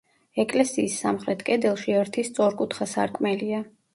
[0.43, 3.63] ეკლესიის სამხრეთ კედელში ერთი სწორკუთხა სარკმელია.